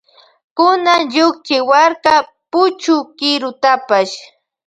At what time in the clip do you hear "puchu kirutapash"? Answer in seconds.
2.51-4.15